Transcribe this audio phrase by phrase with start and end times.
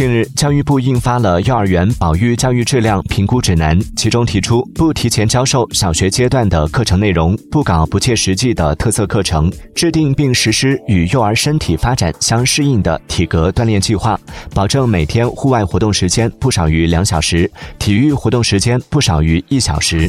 [0.00, 14.18] 近日教育部印发了幼儿园保育教育质量评估指南其中提出不提前教授小学阶段的课程内容不搞不切实际的特色课程制定并实施与幼儿身体发展相适应的体格锻炼计划
[14.54, 20.08] 保证每天户外活动时间不少于两小时体育活动时间不少于一小时。